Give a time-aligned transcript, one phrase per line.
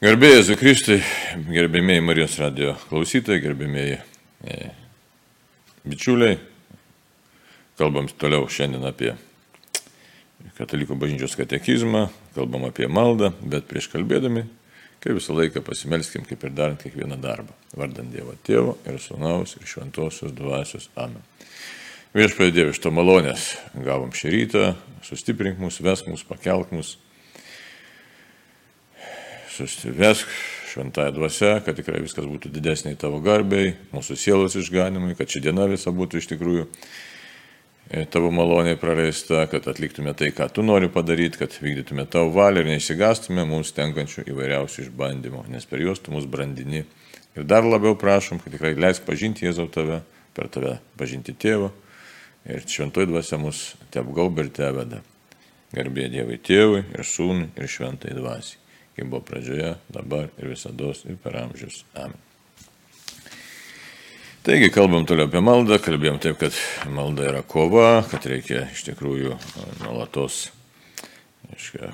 [0.00, 0.94] Gerbėjai Zukristai,
[1.52, 3.98] gerbėmėjai Marijos radio klausytojai, gerbėmėjai
[4.48, 4.54] e,
[5.84, 6.38] bičiuliai,
[7.76, 9.10] kalbam toliau šiandien apie
[10.56, 14.46] Katalikų bažnyčios katekizmą, kalbam apie maldą, bet prieš kalbėdami,
[15.04, 17.52] kaip visą laiką pasimelskim, kaip ir darant kiekvieną darbą.
[17.76, 20.88] Vardant Dievo Tėvo ir Sūnaus ir Šventosios Dvasios.
[20.96, 21.20] Amen.
[22.16, 24.66] Viešpatie Dieve, iš to malonės gavom šį rytą,
[25.04, 26.96] sustiprink mus, vesk mus, pakelk mus
[29.66, 30.28] susivesk
[30.70, 35.66] šventąją dvasę, kad tikrai viskas būtų didesniai tavo garbiai, mūsų sielos išganimui, kad ši diena
[35.70, 41.40] visa būtų iš tikrųjų e, tavo maloniai praleista, kad atliktume tai, ką tu nori padaryti,
[41.42, 46.28] kad vykdytume tavo valią ir neįsigastume mums tenkančių įvairiausių išbandymų, nes per juos tu mus
[46.30, 46.84] brandini.
[47.38, 50.02] Ir dar labiau prašom, kad tikrai leisk pažinti Jėzau tave,
[50.34, 51.70] per tave pažinti tėvą
[52.50, 55.04] ir šventoji dvasia mus te apgaubė ir te veda.
[55.70, 61.20] Garbė Dievui tėvui ir sūnui ir šventai dvasiai kaip buvo pradžioje, dabar ir visada ir
[61.22, 61.84] per amžius.
[61.94, 62.18] Amen.
[64.40, 66.56] Taigi, kalbam toliau apie maldą, kalbėjom taip, kad
[66.88, 69.34] malda yra kova, kad reikia iš tikrųjų
[69.82, 70.46] nuolatos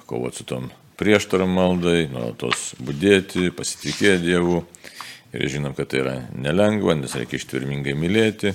[0.07, 4.63] kovoti su tom prieštaram maldai, nuolatos būdėti, pasitikėti Dievu.
[5.35, 8.55] Ir žinom, kad tai yra nelengva, nes reikia ištvermingai mylėti,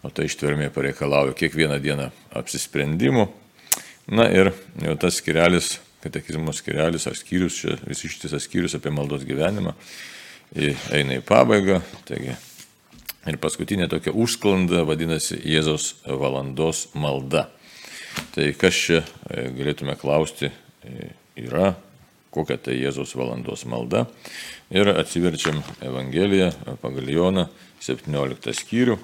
[0.00, 2.08] o tai ištvermė pareikalauja kiekvieną dieną
[2.40, 3.28] apsisprendimų.
[4.16, 9.24] Na ir jau tas skirelis katekizmo skirelis ar skyrius, čia vis ištisas skyrius apie maldos
[9.26, 9.74] gyvenimą
[10.54, 11.80] eina į pabaigą.
[12.08, 12.34] Taigi,
[13.30, 17.48] ir paskutinė tokia užsklanda vadinasi Jėzaus valandos malda.
[18.34, 21.08] Tai kas čia e, galėtume klausti e,
[21.42, 21.72] yra,
[22.34, 24.04] kokia tai Jėzaus valandos malda.
[24.74, 27.48] Ir atsiverčiam Evangeliją pagal Joną
[27.82, 28.98] 17 skyrių.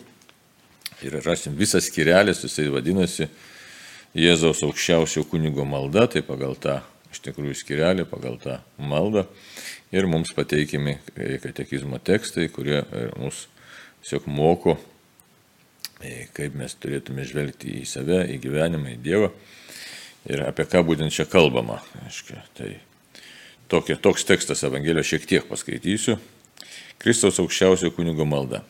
[1.00, 3.26] Ir rasim visas skirelis, jisai vadinasi
[4.14, 9.26] Jėzaus aukščiausio kunigo malda, tai pagal tą iš tikrųjų skirelį, pagal tą maldą.
[9.94, 10.98] Ir mums pateikimi
[11.42, 13.46] katekizmo tekstai, kurie e, mus
[14.02, 14.76] tiesiog moko,
[16.00, 19.32] e, kaip mes turėtume žvelgti į save, į gyvenimą, į Dievą.
[20.30, 21.80] Ir apie ką būtent čia kalbama.
[22.04, 22.74] Aiškia, tai
[23.72, 26.18] tokia, toks tekstas Evangelijos šiek tiek paskaitysiu.
[27.00, 28.60] Kristaus aukščiausio kunigo malda.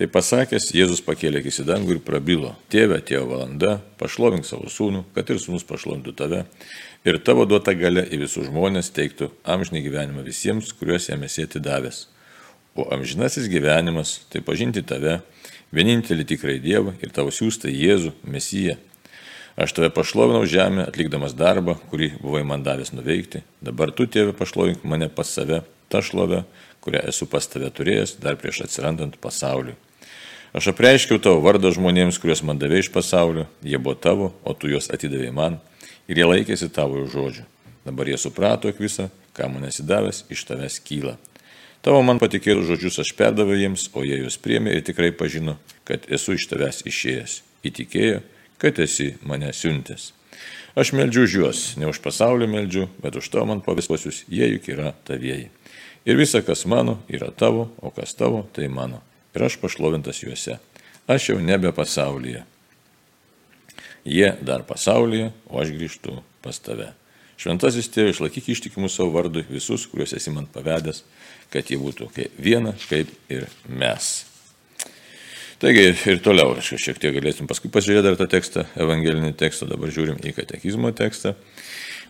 [0.00, 5.02] Tai pasakęs, Jėzus pakėlė akis į dangų ir prabilo, Tėve, atėjo valanda, pašlovink savo sūnų,
[5.12, 6.38] kad ir sūnus pašlovintų tave,
[7.04, 11.98] ir tavo duota gale į visus žmonės teiktų amžinį gyvenimą visiems, kuriuos jam esi atidavęs.
[12.80, 15.18] O amžinasis gyvenimas- tai pažinti tave,
[15.70, 18.78] vienintelį tikrai Dievą ir tavo siūstą Jėzų, Mesiją.
[19.58, 23.42] Aš tave pašlovinau žemę, atlikdamas darbą, kurį buvai man davęs nuveikti.
[23.62, 26.46] Dabar tu, tėve, pašlovink mane pas save, tą šlovę,
[26.80, 29.76] kurią esu pas tave turėjęs dar prieš atsirandant pasauliui.
[30.50, 34.66] Aš apreiškiau tavo vardą žmonėms, kuriuos man davė iš pasaulio, jie buvo tavo, o tu
[34.66, 35.58] juos atidavai man
[36.10, 37.44] ir jie laikėsi tavo žodžių.
[37.86, 39.06] Dabar jie suprato, jog visa,
[39.36, 41.14] ką man esi davęs, iš tavęs kyla.
[41.86, 45.54] Tavo man patikėtų žodžius aš perdaviau jiems, o jie juos priemė ir tikrai pažino,
[45.86, 47.36] kad esu iš tavęs išėjęs.
[47.70, 48.18] Įtikėjo,
[48.58, 50.08] kad esi mane siuntęs.
[50.74, 54.66] Aš meldžiu už juos, ne už pasaulį meldžiu, bet už tavo man pavisuosius, jie juk
[54.74, 55.46] yra tavieji.
[56.10, 58.98] Ir visa, kas mano, yra tavo, o kas tavo, tai mano
[59.34, 60.58] ir aš pašlovintas juose.
[61.10, 62.44] Aš jau nebe pasaulyje.
[64.04, 66.92] Jie dar pasaulyje, o aš grįžtu pas tave.
[67.40, 71.04] Šventasis tėvas, išlaikyk ištikimus savo vardui visus, kuriuos esi man pavedęs,
[71.52, 74.10] kad jie būtų kaip viena, kaip ir mes.
[75.60, 79.92] Taigi ir toliau, aš šiek tiek galėsim paskui pasižiūrėti dar tą tekstą, evangelinį tekstą, dabar
[79.92, 81.34] žiūrim į katekizmo tekstą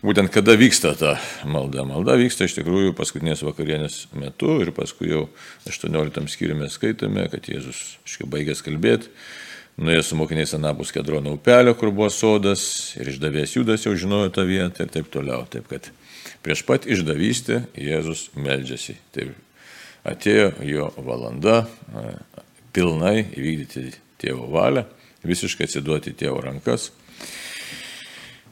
[0.04, 1.14] būtent kada vyksta ta
[1.48, 1.84] malda.
[1.88, 5.26] Malda vyksta iš tikrųjų paskutinės vakarienės metu ir paskui jau
[5.68, 9.10] 18 skyriumi skaitome, kad Jėzus iškai baigęs kalbėti,
[9.80, 12.62] nuėjo su mokiniais anapus Kedrono upelio, kur buvo sodas
[13.00, 15.44] ir išdavės Judas jau žinojo tą vietą ir taip toliau.
[15.52, 15.90] Taip kad
[16.44, 18.96] prieš pat išdavystę Jėzus meldžiasi.
[19.16, 19.36] Taip
[20.08, 21.66] atėjo jo valanda
[22.72, 24.86] pilnai įvykdyti tėvo valią,
[25.26, 26.88] visiškai atsiduoti tėvo rankas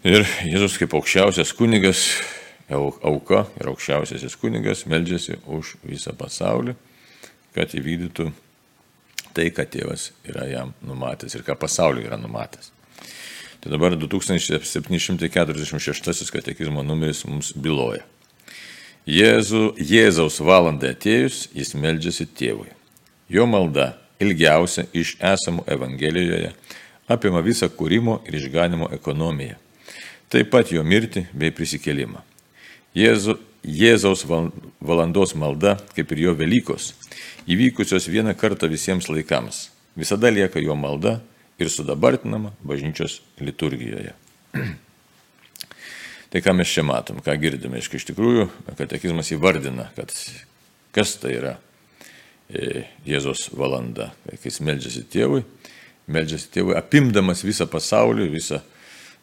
[0.07, 2.23] Ir Jėzus kaip aukščiausias kunigas,
[2.71, 6.79] auka ir aukščiausiasis kunigas meldžiasi už visą pasaulį,
[7.57, 8.31] kad įvykdytų
[9.35, 12.71] tai, ką tėvas yra jam numatęs ir ką pasauliu yra numatęs.
[13.59, 18.07] Tai dabar 2746 katekizmo numeris mums byloja.
[19.03, 22.71] Jėzu, Jėzaus valandai atėjus, jis meldžiasi tėvui.
[23.27, 26.55] Jo malda ilgiausia iš esamų Evangelijoje
[27.11, 29.59] apima visą kūrimo ir išganimo ekonomiją
[30.33, 32.23] taip pat jo mirtį bei prisikėlimą.
[32.97, 33.39] Jėzu,
[33.69, 36.93] Jėzaus valandos malda, kaip ir jo Velykos,
[37.51, 41.19] įvykusios vieną kartą visiems laikams, visada lieka jo malda
[41.59, 44.15] ir sudabartinama bažnyčios liturgijoje.
[46.33, 50.13] Tai ką mes čia matom, ką girdime, iš tikrųjų, katekizmas įvardina, kad
[50.93, 51.55] kas tai yra
[52.53, 55.41] e, Jėzos valanda, kai jis meldžiasi tėvui,
[56.13, 58.61] meldžiasi tėvui, apimdamas visą pasaulį, visą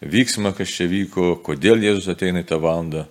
[0.01, 3.05] vyksmą, kas čia vyko, kodėl Jėzus ateina į tą valandą.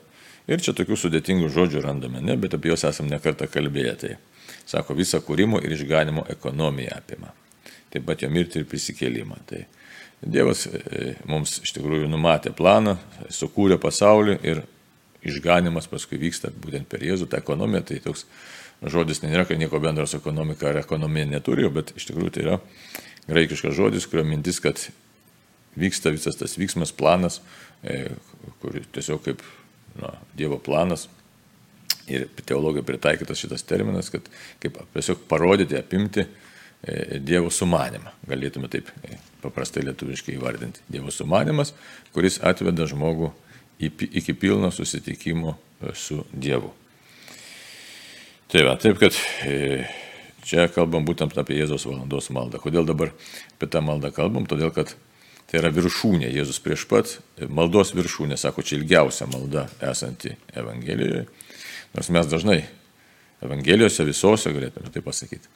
[0.51, 3.95] Ir čia tokių sudėtingų žodžių randame, ne, bet apie juos esame nekartą kalbėję.
[4.03, 4.13] Tai
[4.69, 7.33] sako, visą kūrimo ir išganimo ekonomiją apima.
[7.93, 9.41] Taip pat jo mirtį ir prisikėlimą.
[9.49, 9.63] Tai
[10.25, 12.97] Dievas e, mums iš tikrųjų numatė planą,
[13.33, 14.63] sukūrė pasaulį ir
[15.25, 17.29] išganimas paskui vyksta būtent per Jėzų.
[17.33, 18.27] Ta ekonomija, tai toks
[18.85, 22.59] žodis nėra, kad nieko bendro su ekonomika ar ekonomija neturi, bet iš tikrųjų tai yra
[23.29, 24.81] graikiškas žodis, kurio mintis, kad
[25.79, 27.41] vyksta visas tas vyksmas, planas,
[27.83, 28.09] e,
[28.63, 29.43] kur tiesiog kaip
[30.01, 31.09] na, Dievo planas.
[32.11, 34.27] Ir teologija pritaikytas šitas terminas, kad
[34.61, 38.13] kaip tiesiog parodyti, apimti e, Dievo sumanimą.
[38.29, 40.85] Galėtume taip e, paprastai lietuviškai įvardinti.
[40.93, 41.73] Dievo sumanimas,
[42.13, 43.33] kuris atveda žmogų
[43.81, 45.57] iki pilno susitikimo
[45.99, 46.71] su Dievu.
[48.53, 49.17] Tai va, taip kad
[50.45, 52.61] čia kalbam būtent apie Jėzos valandos maldą.
[52.63, 53.11] Kodėl dabar
[53.57, 54.47] apie tą maldą kalbam?
[54.49, 54.93] Todėl, kad
[55.51, 57.19] Tai yra viršūnė, Jėzus prieš pat,
[57.53, 61.27] maldos viršūnė, sako, čia ilgiausia malda esanti Evangelijoje.
[61.95, 62.63] Nors mes dažnai
[63.45, 65.53] Evangelijose visose galėtume tai pasakyti.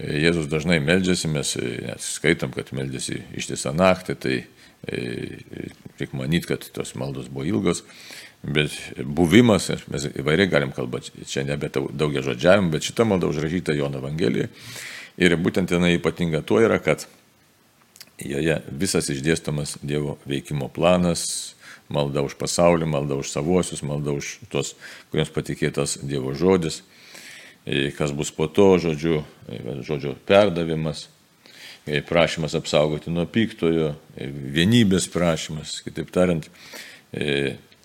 [0.00, 5.02] Jėzus dažnai meldžiasi, mes net skaitom, kad meldžiasi ištisą naktį, tai e,
[6.00, 7.84] reikia manyti, kad tos maldos buvo ilgos,
[8.42, 8.72] bet
[9.04, 14.48] buvimas, mes įvairiai galim kalbėti, čia nebe daugia žodžiavim, bet šita malda užrašyta Jono Evangelijoje.
[15.20, 17.04] Ir būtent jinai ypatinga tuo yra, kad
[18.22, 21.54] Joje visas išdėstomas Dievo veikimo planas,
[21.92, 24.74] malda už pasaulį, malda už savuosius, malda už tos,
[25.10, 26.82] kuriems patikėtas Dievo žodis,
[27.66, 31.08] e, kas bus po to, žodžiu, e, žodžio perdavimas,
[31.86, 36.48] e, prašymas apsaugoti nuo piktojo, vienybės prašymas, kitaip tariant,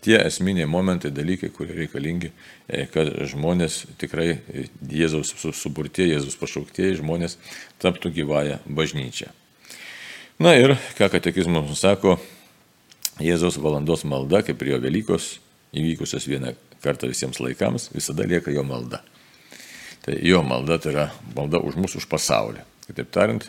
[0.08, 2.30] tie esminiai momentai, dalykai, kurie reikalingi,
[2.94, 4.38] kad žmonės tikrai
[4.88, 7.36] Jėzaus suburtieji, Jėzaus pašauktieji žmonės
[7.84, 9.34] taptų gyvąją bažnyčią.
[10.38, 12.20] Na ir, ką katekizmas sako,
[13.18, 15.30] Jėzaus valandos malda, kaip ir jo Velykos,
[15.74, 16.52] įvykusios vieną
[16.84, 19.02] kartą visiems laikams, visada lieka jo malda.
[20.06, 22.62] Tai jo malda tai yra malda už mus, už pasaulį.
[22.86, 23.48] Kitaip tariant,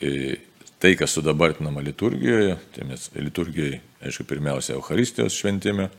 [0.00, 5.90] tai, kas sudabartinama liturgijoje, tai mes liturgijoje, aišku, pirmiausia, Euharistijos šventėme,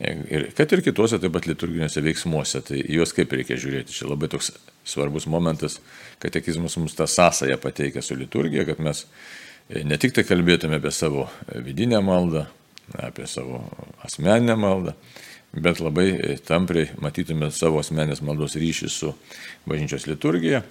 [0.00, 3.94] Ir kad ir kituose taip pat liturginiuose veiksmuose, tai juos kaip reikia žiūrėti.
[3.94, 4.50] Čia labai toks
[4.84, 5.78] svarbus momentas,
[6.22, 9.06] katekizmas mums tą sąsąją pateikia su liturgija, kad mes
[9.68, 12.44] e, ne tik tai kalbėtume apie savo vidinę maldą,
[13.00, 13.62] apie savo
[14.04, 14.94] asmeninę maldą,
[15.54, 19.12] bet labai e, tampriai matytume savo asmenės maldos ryšį su
[19.66, 20.64] bažnyčios liturgija.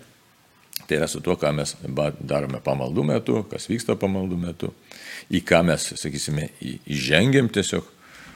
[0.84, 1.78] Tai yra su tuo, ką mes
[2.20, 4.72] darome pamaldų metu, kas vyksta pamaldų metu,
[5.32, 6.50] į ką mes, sakysime,
[6.92, 7.88] įžengėm tiesiog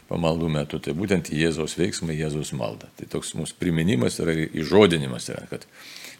[0.09, 2.87] pamaldų metu, tai būtent Jėzaus veiksmai, Jėzaus malda.
[2.99, 5.61] Tai toks mūsų priminimas yra įžodinimas, yra, kad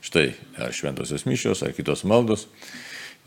[0.06, 0.28] štai
[0.62, 2.48] ar šventosios mišios, ar kitos maldos,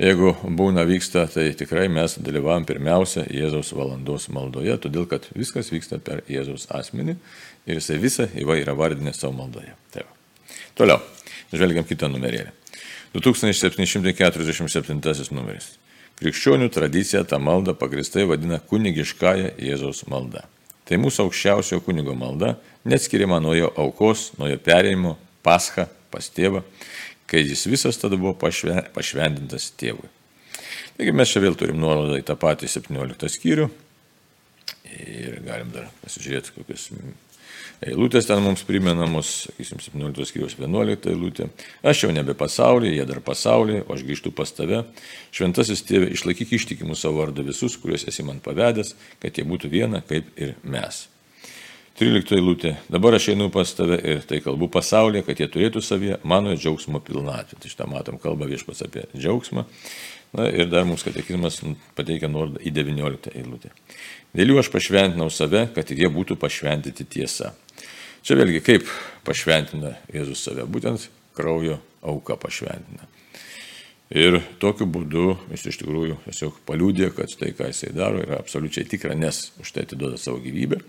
[0.01, 5.97] jeigu būna vyksta, tai tikrai mes dalyvavom pirmiausia Jėzaus valandos maldoje, todėl kad viskas vyksta
[6.05, 7.15] per Jėzaus asmenį
[7.67, 9.73] ir jisai visą įvairią vardinę savo maldoje.
[9.95, 10.13] Tai va.
[10.79, 11.01] Toliau,
[11.53, 12.51] žvelgiam kitą numerėlį.
[13.17, 15.67] 2747 numeris.
[16.21, 20.43] Krikščionių tradicija tą maldą pagristai vadina kunigiškąją Jėzaus maldą.
[20.85, 25.15] Tai mūsų aukščiausiojo kunigo malda, neatskiriama nuo jo aukos, nuo jo perėjimo,
[25.47, 26.61] pascha pas tėvą,
[27.31, 30.11] kai jis visas tada buvo pašventintas tėvui.
[30.99, 33.71] Taigi mes čia vėl turim nuorodą į tą patį 17 skyrių
[35.01, 36.91] ir galim dar pasižiūrėti, kokius
[37.81, 41.47] Eilutės ten mums primenamos, sakysim, 17 skyrius 11 eilutė.
[41.81, 44.83] Aš jau nebe pasaulyje, jie dar pasaulyje, o aš grįžtu pas tave.
[45.33, 50.03] Šventasis tėvė, išlaikyk ištikimų savo vardą visus, kuriuos esi man pavedęs, kad jie būtų viena
[50.05, 51.07] kaip ir mes.
[52.01, 52.75] 13 eilutė.
[52.93, 57.01] Dabar aš einu pas tave ir tai kalbu pasaulyje, kad jie turėtų savyje mano džiaugsmo
[57.05, 57.57] pilnatvę.
[57.61, 59.65] Tai šitą matom kalbą viešpas apie džiaugsmą.
[60.37, 61.59] Na ir dar mums katekizmas
[61.97, 63.73] pateikia nuorodą į 19 eilutę.
[64.37, 67.55] Dėl jų aš pašventinau save, kad jie būtų pašventinti tiesa.
[68.21, 68.91] Čia vėlgi kaip
[69.25, 73.09] pašventina Jėzus save, būtent kraujo auka pašventina.
[74.11, 78.89] Ir tokiu būdu jis iš tikrųjų tiesiog paliūdė, kad tai, ką jisai daro, yra absoliučiai
[78.91, 80.81] tikra, nes už tai atiduoda savo gyvybę.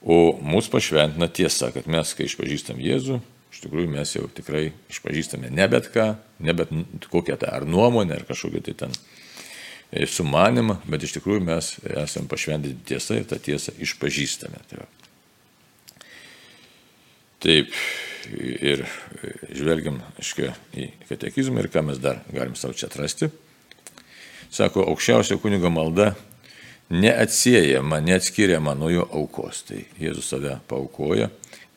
[0.00, 3.20] O mūsų pašventina tiesa, kad mes, kai išpažįstam Jėzų,
[3.54, 6.10] iš tikrųjų mes jau tikrai išpažįstame ne bet ką,
[6.42, 6.72] ne bet
[7.12, 8.96] kokią tą ar nuomonę, ar kažkokį tai ten
[9.92, 14.64] e, sumanimą, bet iš tikrųjų mes esame pašventinti tiesą ir tą tiesą išpažįstame.
[14.72, 14.90] Tai va.
[17.40, 17.72] Taip,
[18.36, 18.82] ir
[19.56, 23.30] žvelgiam, aiškiai, į katekizmą ir ką mes dar galim savo čia atrasti.
[24.50, 26.10] Sako, aukščiausio kunigo malda
[26.90, 29.62] neatsiejama, neatskiriama nuo jo aukos.
[29.68, 31.30] Tai Jėzus save paukoja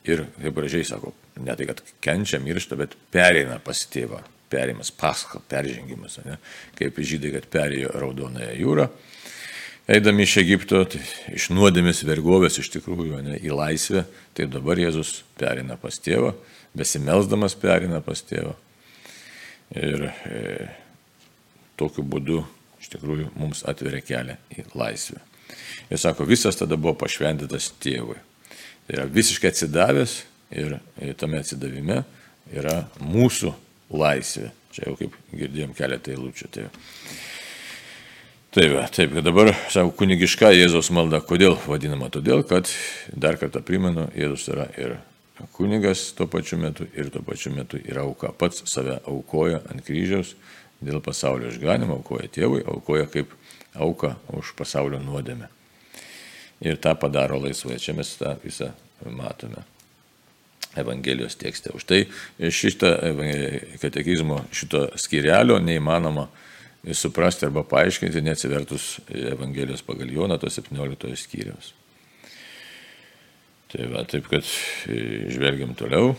[0.10, 4.24] ir, kaip gražiai sako, ne tai, kad kenčia, miršta, bet pereina pas tėvą.
[4.54, 6.20] Perimas, paska, peržengimas.
[6.28, 6.36] Ne?
[6.78, 8.90] Kaip žydai, kad perėjo Raudonąją jūrą.
[9.88, 11.02] Eidami iš Egipto, tai
[11.36, 16.32] iš nuodėmės vergovės iš tikrųjų ne, į laisvę, tai dabar Jėzus perina pas tėvą,
[16.78, 18.54] besimelsdamas perina pas tėvą.
[19.76, 20.70] Ir e,
[21.76, 22.40] tokiu būdu
[22.80, 25.20] iš tikrųjų mums atveria kelią į laisvę.
[25.92, 28.16] Ir sako, visas tada buvo pašventintas tėvui.
[28.88, 30.16] Tai yra visiškai atsidavęs
[30.56, 30.78] ir
[31.20, 32.06] tame atsidavime
[32.56, 33.52] yra mūsų
[33.92, 34.54] laisvė.
[34.74, 36.50] Čia jau kaip girdėjom keletą eilučių.
[36.56, 36.70] Tai
[38.54, 41.18] Taip, taip, dabar, sako, kunigiška Jėzaus malda.
[41.26, 42.06] Kodėl vadinama?
[42.14, 42.70] Todėl, kad,
[43.10, 44.92] dar kartą primenu, Jėzus yra ir
[45.56, 48.30] kunigas tuo pačiu metu ir tuo pačiu metu yra auka.
[48.38, 50.36] Pats save aukoja ant kryžiaus
[50.86, 53.34] dėl pasaulio išganimo, aukoja tėvui, aukoja kaip
[53.74, 55.50] auka už pasaulio nuodėmę.
[56.62, 57.82] Ir tą padaro laisvai.
[57.82, 58.70] Čia mes tą visą
[59.02, 59.66] matome.
[60.78, 61.74] Evangelijos tekste.
[61.74, 62.04] Už tai
[62.38, 62.94] šitą
[63.82, 66.30] katekizmo, šito skirelio neįmanoma
[66.92, 71.72] suprasti arba paaiškinti, neatsivertus Evangelijos pagal Joną, to 17 skyriaus.
[73.72, 74.46] Tai va, taip kad
[74.86, 76.12] žvelgiam toliau,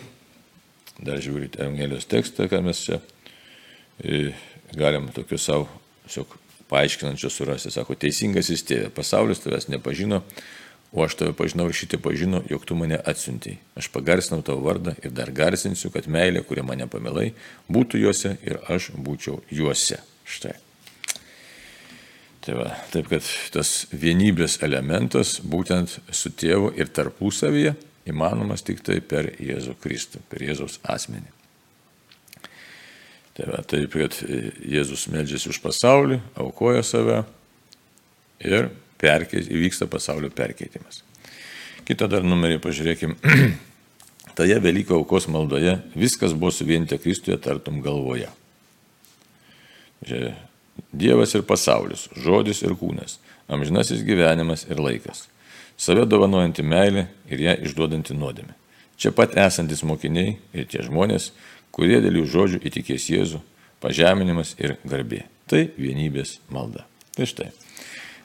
[1.04, 3.02] dar žiūrite Evangelijos tekstą, ką mes čia
[4.74, 5.68] galim tokius savo
[6.06, 6.32] tiesiog
[6.72, 7.72] paaiškinančius surasti.
[7.74, 10.22] Sako, teisingasis tėvė, pasaulis tavęs nepažino,
[10.94, 13.58] o aš tave pažinau ir šitie pažino, jog tu mane atsiuntėjai.
[13.78, 17.32] Aš pagarsinau tavo vardą ir dar garsinsiu, kad meilė, kuria mane pamilai,
[17.68, 20.00] būtų juose ir aš būčiau juose.
[20.24, 20.54] Štai.
[22.44, 27.72] Tai va, taip kad tas vienybės elementas būtent su tėvu ir tarpusavyje
[28.10, 31.30] įmanomas tik tai per Jėzų Kristų, per Jėzaus asmenį.
[33.34, 34.18] Tai va, taip, kad
[34.60, 37.22] Jėzus medžiasi už pasaulį, aukoja save
[38.44, 38.68] ir
[39.00, 41.00] perkeit, įvyksta pasaulio perkeitimas.
[41.88, 43.16] Kitą dar numerį pažiūrėkim.
[44.38, 48.30] Toje Velyko aukos maldoje viskas buvo suvienita Kristuje tartum galvoje.
[50.94, 53.18] Dievas ir pasaulis, žodis ir kūnas,
[53.50, 55.28] amžinasis gyvenimas ir laikas,
[55.78, 58.54] save dovanojanti meilė ir ją išduodanti nuodėmė.
[58.98, 61.32] Čia pat esantis mokiniai ir tie žmonės,
[61.74, 63.42] kurie dėl jų žodžių įtikės Jėzų,
[63.82, 65.24] pažeminimas ir garbė.
[65.50, 66.86] Tai vienybės malda.
[67.14, 67.50] Tai štai.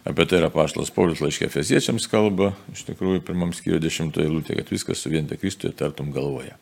[0.07, 4.71] Apie tai yra paštas Paulius laiškė Fesiečiams kalba, iš tikrųjų, pirmam skyriui dešimtoje eilutė, kad
[4.71, 6.55] viskas suvienta Kristuje tartum galvoje.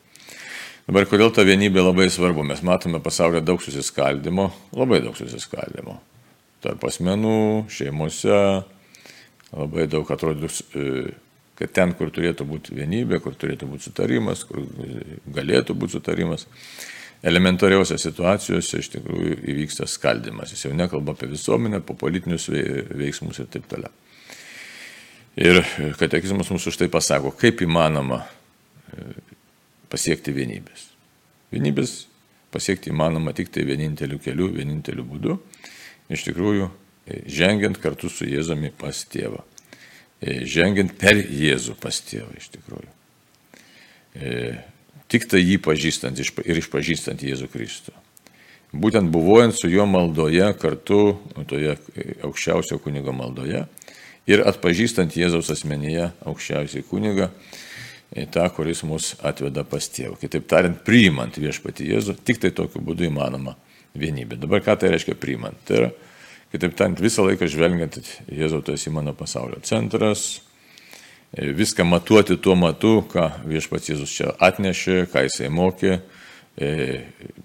[0.88, 2.46] Dabar kodėl ta vienybė labai svarbu?
[2.48, 5.98] Mes matome pasaulyje daug susiskaldimo, labai daug susiskaldimo.
[6.64, 8.38] Tarp asmenų, šeimose,
[9.52, 10.48] labai daug atrodo
[11.58, 14.62] kad ten, kur turėtų būti vienybė, kur turėtų būti sutarimas, kur
[15.34, 16.46] galėtų būti sutarimas,
[17.26, 20.54] elementariausiose situacijose iš tikrųjų įvyksta skaldimas.
[20.54, 23.90] Jis jau nekalba apie visuomenę, po politinius veiksmus ir taip toliau.
[25.38, 25.60] Ir
[25.98, 29.02] katekizmas mums už tai pasako, kaip įmanoma e,
[29.92, 30.88] pasiekti vienybės.
[31.52, 31.94] Vienybės
[32.52, 35.38] pasiekti įmanoma tik tai vieninteliu keliu, vieninteliu būdu.
[36.12, 36.70] Iš tikrųjų,
[37.06, 39.44] e, žengiant kartu su Jėzumi pas tėvą.
[40.20, 42.90] E, žengiant per Jėzų pas tėvą iš tikrųjų.
[44.18, 44.58] E,
[45.08, 47.92] tik tai jį pažįstant ir išpažįstant Jėzų Kristų.
[48.72, 51.16] Būtent buvojant su juo maldoje kartu,
[51.48, 51.78] toje
[52.26, 53.62] aukščiausio kunigo maldoje
[54.28, 57.30] ir atpažįstant Jėzaus asmenyje aukščiausiai kunigą,
[58.12, 60.16] e, tą, kuris mus atveda pas tėvą.
[60.20, 63.56] Kitaip tariant, priimant viešpati Jėzų, tik tai tokiu būdu įmanoma
[63.98, 64.38] vienybė.
[64.40, 65.58] Dabar ką tai reiškia priimant?
[65.68, 65.90] Tai yra
[66.48, 67.98] Kitaip tariant, visą laiką žvelgiant,
[68.32, 70.40] Jėzau, tu esi mano pasaulio centras,
[71.36, 75.98] e, viską matuoti tuo matu, ką viešpats Jėzus čia atnešė, ką jisai mokė,
[76.56, 76.70] e,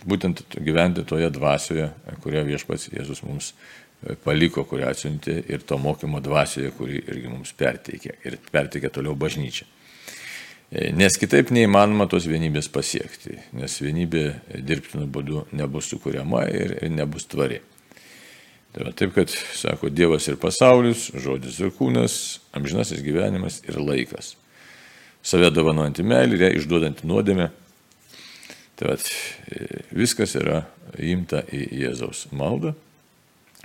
[0.08, 1.90] būtent gyventi toje dvasioje,
[2.24, 7.52] kurią viešpats Jėzus mums e, paliko, kurią atsiuntė ir to mokymo dvasioje, kurį irgi mums
[7.60, 9.68] perteikė ir perteikė toliau bažnyčia.
[10.74, 14.24] Nes kitaip neįmanoma tos vienybės pasiekti, nes vienybė
[14.66, 17.60] dirbtiniu būdu nebus sukūriama ir, ir nebus tvari.
[18.74, 22.16] Tai va, taip, kad sako Dievas ir pasaulis, žodis ir kūnas,
[22.58, 24.32] amžinasis gyvenimas ir laikas.
[25.22, 27.48] Save dovanojantį meilį ir ją išduodantį nuodėmę.
[28.74, 28.98] Tai va,
[29.94, 30.64] viskas yra
[30.98, 32.74] įimta į Jėzaus maldą.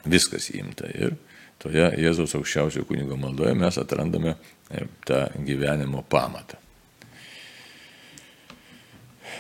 [0.05, 1.17] Viskas įimta ir
[1.57, 4.37] toje Jėzaus aukščiausio kunigo maldoje mes atrandame
[5.09, 6.68] tą gyvenimo pamatą.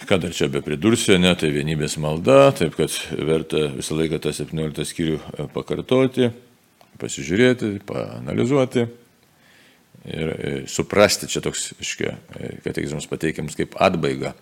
[0.06, 2.92] Ką dar čia be pridursiu, ne, tai vienybės malda, taip kad
[3.26, 6.28] verta visą laiką tą 17 skyrių e, pakartoti,
[7.02, 8.84] pasižiūrėti, paanalizuoti
[10.06, 14.36] ir e, suprasti, čia toks, iškia, e, katekizmas pateikiamas kaip atbaiga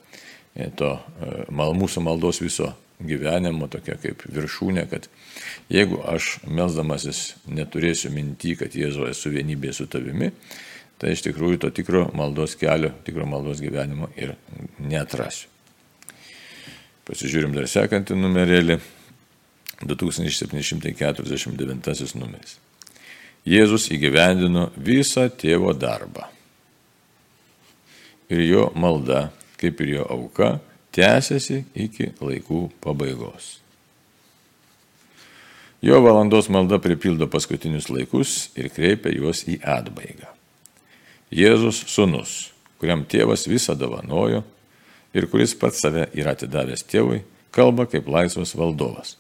[0.77, 0.95] to
[1.53, 2.71] mal, mūsų maldos viso
[3.05, 5.09] gyvenimo tokia kaip viršūnė, kad
[5.73, 10.31] jeigu aš melzdamasis neturėsiu minti, kad Jėzu esu vienybėje su tavimi,
[10.97, 14.33] tai iš tikrųjų to tikro maldos kelio, tikro maldos gyvenimo ir
[14.89, 15.51] netrasiu.
[17.07, 18.81] Pasižiūrim dar sekantį numerėlį.
[19.85, 22.57] 2749 numeris.
[23.47, 26.25] Jėzus įgyvendino visą tėvo darbą.
[28.33, 30.61] Ir jo malda, kaip ir jo auka,
[30.97, 33.61] tęsiasi iki laikų pabaigos.
[35.85, 40.27] Jo valandos malda pripildo paskutinius laikus ir kreipia juos į atbaigą.
[41.31, 42.51] Jėzus sunus,
[42.81, 44.43] kuriam tėvas visą dovanojo
[45.17, 47.23] ir kuris pats save yra atidavęs tėvui,
[47.55, 49.17] kalba kaip laisvas valdovas,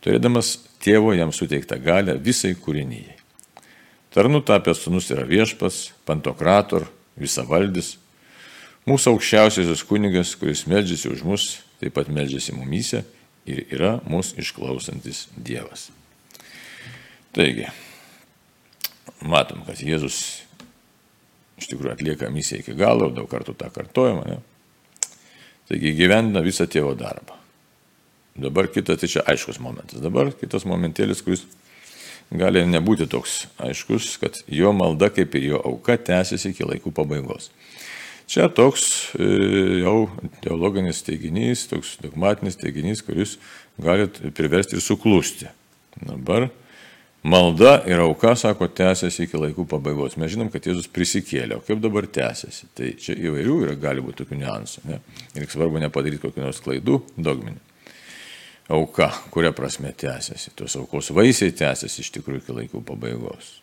[0.00, 3.18] turėdamas tėvo jam suteiktą galę visai kūrinyjei.
[4.10, 6.88] Tarnu tapęs sunus yra viešpas, pantokrator,
[7.20, 7.94] visavaldis,
[8.88, 11.46] mūsų aukščiausiasis kunigas, kuris medžiasi už mus,
[11.78, 13.04] taip pat medžiasi mumyse
[13.46, 15.90] ir yra mūsų išklausantis Dievas.
[17.36, 17.68] Taigi,
[19.22, 20.40] matom, kad Jėzus
[21.60, 24.24] iš tikrųjų atlieka misiją iki galo, daug kartų tą kartojama.
[24.26, 24.38] Ne?
[25.70, 27.36] Taigi gyvena visą tėvo darbą.
[28.40, 30.00] Dabar kitas, tai čia aiškus momentas.
[30.02, 31.44] Dabar kitas momentėlis, kuris
[32.30, 37.50] gali nebūti toks aiškus, kad jo malda kaip ir jo auka tęsiasi iki laikų pabaigos.
[38.30, 38.84] Čia toks
[39.18, 39.26] e,
[39.82, 40.08] jau
[40.42, 43.36] teologinis teiginys, toks dogmatinis teiginys, kuris
[43.82, 45.50] gali priversti ir suklusti.
[45.98, 46.48] Dabar
[47.22, 50.16] malda ir auka, sako, tęsiasi iki laikų pabaigos.
[50.20, 52.70] Mes žinom, kad Jėzus prisikėlė, o kaip dabar tęsiasi.
[52.76, 54.84] Tai čia įvairių yra, gali būti tokių niuansų.
[54.88, 55.00] Ne?
[55.36, 57.60] Ir svarbu nepadaryti kokių nors klaidų dogminių.
[58.70, 60.54] Auka, kuria prasme tęsiasi.
[60.56, 63.56] Tos aukos vaisiai tęsiasi iš tikrųjų iki laikų pabaigos.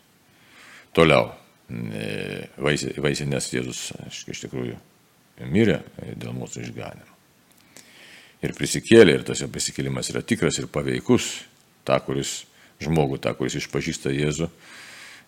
[0.96, 1.30] Toliau
[1.68, 4.76] vaisiai, vaisiai nes Jėzus iš tikrųjų
[5.52, 5.80] mirė
[6.16, 7.14] dėl mūsų išganimo.
[8.44, 11.40] Ir prisikėlė, ir tas jo prisikėlimas yra tikras ir paveikus,
[11.86, 12.44] ta, kuris
[12.84, 14.48] žmogų, ta, kuris išpažįsta Jėzų,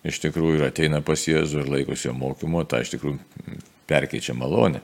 [0.07, 3.19] iš tikrųjų ir ateina pas Jėzų ir laikosi jo mokymo, ta iš tikrųjų
[3.91, 4.83] perkeičia malonę.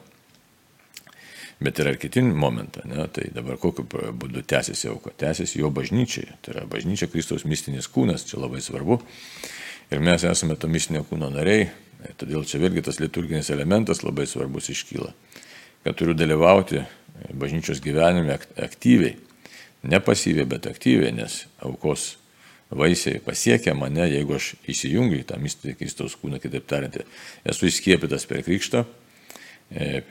[1.57, 3.07] Bet yra ir kiti momentą, ne?
[3.09, 5.15] tai dabar kokiu būdu tęsiasi auka.
[5.17, 8.99] Tęsiasi jo bažnyčiai, tai yra bažnyčia Kristaus mistinis kūnas, čia labai svarbu.
[9.89, 11.71] Ir mes esame to mistinio kūno nariai,
[12.21, 15.15] todėl čia vėlgi tas liturginis elementas labai svarbus iškyla,
[15.87, 16.83] kad turiu dalyvauti
[17.33, 19.17] bažnyčios gyvenime aktyviai,
[19.89, 22.17] ne pasyviai, bet aktyviai, nes aukos
[22.71, 26.99] vaisiai pasiekia mane, jeigu aš įsijungiu į tą mistinį Kristaus kūną, kitaip tariant,
[27.47, 28.83] esu įskiepytas per krikštą,
[29.71, 30.03] e,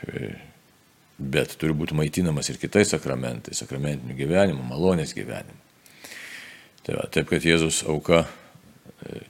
[1.19, 5.61] bet turiu būti maitinamas ir kitais sakramentais, sakramentiniu gyvenimu, malonės gyvenimu.
[6.85, 8.25] Tai va, taip, kad Jėzus auka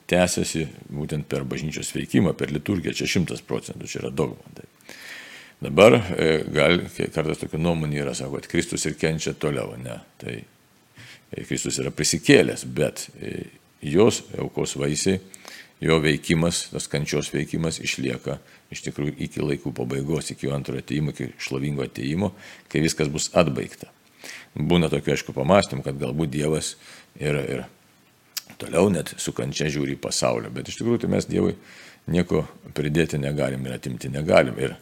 [0.09, 4.53] tęsiasi būtent per bažnyčios veikimą, per liturgiją, čia šimtas procentų, čia yra dogma.
[4.55, 4.67] Tai.
[5.65, 6.83] Dabar e, gal
[7.15, 9.97] kartais tokia nuomonė yra, sako, kad Kristus ir kenčia toliau, ne.
[10.21, 10.43] Tai e,
[11.43, 13.49] Kristus yra prisikėlęs, bet e,
[13.85, 15.19] jos aukos vaisiai,
[15.83, 18.39] jo veikimas, tas kančios veikimas išlieka
[18.73, 22.31] iš tikrųjų iki laikų pabaigos, iki jo antrojo ateimo, iki šlovingo ateimo,
[22.71, 23.91] kai viskas bus atbaigta.
[24.55, 26.75] Būna tokių, aišku, pamastymų, kad galbūt Dievas
[27.19, 27.65] ir, ir
[28.61, 30.53] toliau net su kančia žiūri į pasaulį.
[30.55, 31.57] Bet iš tikrųjų tai mes Dievui
[32.11, 32.45] nieko
[32.77, 34.57] pridėti negalim ir atimti negalim.
[34.61, 34.75] Ir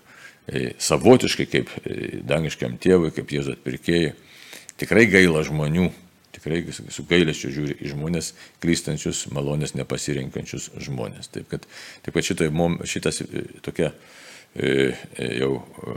[0.45, 4.13] e, savotiškai kaip e, dangiškiam tėvui, kaip Jėzus atpirkėjai,
[4.79, 5.89] tikrai gaila žmonių,
[6.43, 11.31] tikrai su gailesčiu žiūri į žmonės, klystančius, malonės nepasirinkančius žmonės.
[11.33, 11.65] Taip kad,
[12.03, 12.51] taip kad šitai,
[12.89, 13.93] šitas e, tokia
[14.53, 15.53] jau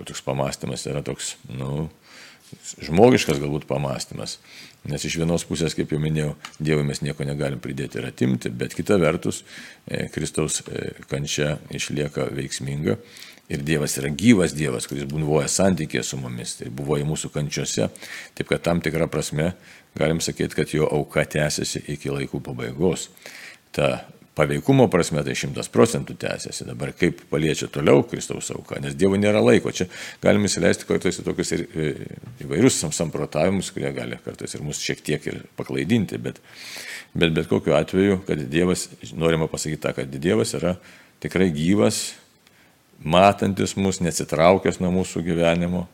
[0.09, 1.91] toks pamastymas yra toks, nu,
[2.83, 4.39] žmogiškas galbūt pamastymas.
[4.87, 8.77] Nes iš vienos pusės, kaip jau minėjau, Dievui mes nieko negalim pridėti ir atimti, bet
[8.77, 9.43] kita vertus,
[9.89, 13.01] e, Kristaus e, kančia išlieka veiksminga.
[13.53, 17.91] Ir Dievas yra gyvas Dievas, kuris buvoja santykė su mumis, tai buvo į mūsų kančiose.
[18.35, 19.53] Taip kad tam tikrą prasme
[19.97, 23.07] galim sakyti, kad jo auka tęsiasi iki laikų pabaigos.
[23.77, 24.01] Ta
[24.37, 26.67] paveikumo prasme tai šimtas procentų tęsiasi.
[26.69, 29.73] Dabar kaip paliečia toliau Kristaus auka, nes Dievo nėra laiko.
[29.73, 29.87] Čia
[30.25, 31.89] galime įsileisti kartais į tokius ir e,
[32.45, 36.43] įvairius samprotavimus, kurie gali kartais ir mus šiek tiek ir paklaidinti, bet,
[37.15, 40.77] bet bet kokiu atveju, kad Dievas, norima pasakyti tą, kad Dievas yra
[41.23, 42.11] tikrai gyvas,
[43.05, 45.87] matantis mus, nesitraukęs nuo mūsų gyvenimo.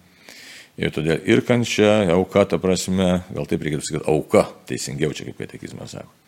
[0.81, 5.43] Ir todėl ir kančia, auka, ta prasme, gal taip reikėtų sakyti, auka, teisingiau čia kaip
[5.45, 6.23] katekizmas sako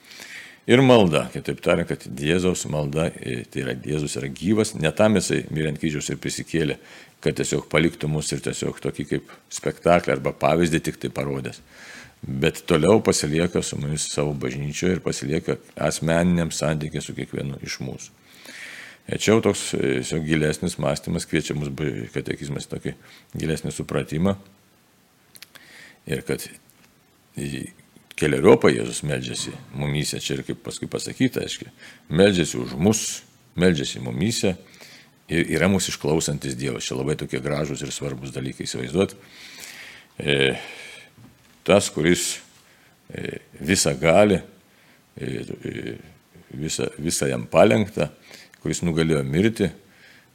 [0.66, 1.28] ir malda.
[1.32, 5.72] Kitaip tariant, kad Jėzaus malda, e, tai yra Jėzus yra gyvas, ne tam jisai mirė
[5.72, 6.78] ant kryžiaus ir prisikėlė,
[7.24, 11.60] kad tiesiog paliktų mus ir tiesiog tokį kaip spektaklį arba pavyzdį tik tai parodęs.
[12.24, 18.23] Bet toliau pasilieka su mumis savo bažnyčioje ir pasilieka asmeniniam santykiai su kiekvienu iš mūsų.
[19.04, 21.70] E, čia jau toks e, tiesiog gilesnis mąstymas kviečia mus
[22.14, 22.94] katekizmas tokį
[23.36, 24.36] gilesnį supratimą.
[26.08, 26.44] Ir kad
[28.18, 31.72] keliariopą Jėzus meldžiasi mumyse, čia ir kaip paskui pasakyta, aiškiai,
[32.12, 33.02] meldžiasi už mus,
[33.60, 34.54] meldžiasi mumyse
[35.32, 36.86] ir yra mūsų išklausantis Dievas.
[36.86, 39.16] Čia labai tokie gražus ir svarbus dalykai įsivaizduot.
[40.20, 40.54] E,
[41.66, 42.38] tas, kuris
[43.08, 44.38] e, visą gali,
[45.16, 45.96] e, e,
[46.54, 48.12] visą, visą jam palengta,
[48.64, 49.68] kuris nugalėjo mirti,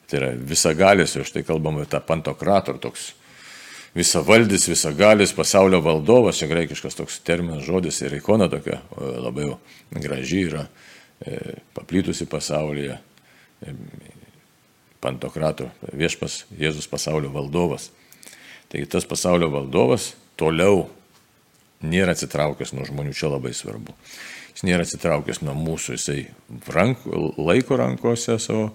[0.09, 3.15] tai yra visagalis, o štai kalbame tą pantokrator toks
[3.97, 9.49] visavaldis, visagalis, pasaulio valdovas, čia graikiškas toks terminas, žodis ir ikona tokia labai
[9.97, 10.67] graži yra,
[11.25, 11.39] e,
[11.73, 12.99] paplytusi pasaulyje,
[13.65, 13.73] e,
[15.01, 17.89] pantokrato, viešpas Jėzus pasaulio valdovas.
[18.69, 20.85] Taigi tas pasaulio valdovas toliau
[21.81, 23.95] nėra atsitraukęs nuo žmonių, čia labai svarbu.
[24.59, 26.21] Jis nėra atsitraukęs nuo mūsų, jisai
[26.75, 27.05] rank,
[27.39, 28.73] laiko rankose savo,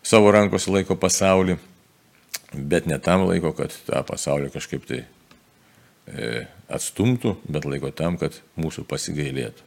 [0.00, 1.58] savo rankose laiko pasaulį
[2.52, 5.02] bet ne tam laiko, kad tą pasaulį kažkaip tai
[6.08, 9.66] e, atstumtų, bet laiko tam, kad mūsų pasigailėtų.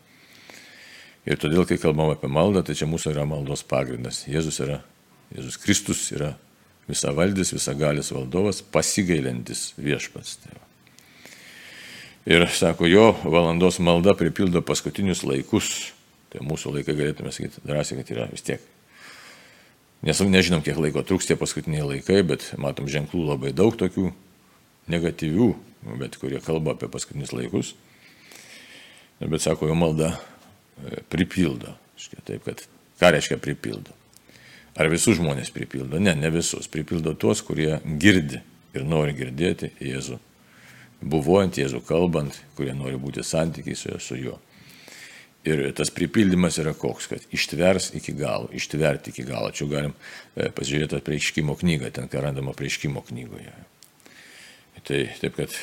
[1.30, 4.24] Ir todėl, kai kalbam apie maldą, tai čia mūsų yra maldos pagrindas.
[4.30, 4.80] Jėzus yra,
[5.36, 6.34] Jėzus Kristus yra
[6.89, 10.39] visavaldis, visagalis valdovas, pasigailintis viešpats.
[10.41, 10.58] Tai
[12.26, 15.92] ir sako, jo valandos malda pripildo paskutinius laikus.
[16.32, 18.62] Tai mūsų laikai galėtume sakyti drąsiai, kad yra vis tiek
[20.02, 24.08] Nes nežinom, kiek laiko truks tie paskutiniai laikai, bet matom ženklų labai daug tokių
[24.90, 25.50] negatyvių,
[26.02, 27.76] bet kurie kalba apie paskutinius laikus.
[29.22, 31.76] Bet sako, jo malda e, pripildo.
[32.26, 32.64] Taip, kad
[32.98, 33.94] ką reiškia pripildo?
[34.74, 36.02] Ar visus žmonės pripildo?
[36.02, 36.66] Ne, ne visus.
[36.72, 38.42] Pripildo tuos, kurie girdi
[38.74, 40.18] ir nori girdėti Jėzų.
[41.02, 44.38] Buvojant Jėzų kalbant, kurie nori būti santykiai su, su juo.
[45.42, 49.50] Ir tas pripildymas yra koks, kad ištvers iki galo, ištverti iki galo.
[49.50, 49.96] Čia galim
[50.36, 53.54] e, pasižiūrėti prieiškimo knygą, ten ką randama prieiškimo knygoje.
[54.86, 55.56] Tai taip, kad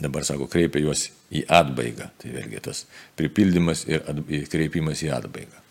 [0.00, 2.10] dabar sako, kreipia juos į atbaigą.
[2.20, 2.84] Tai vėlgi tas
[3.16, 4.04] pripildymas ir
[4.52, 5.64] kreipimas į atbaigą.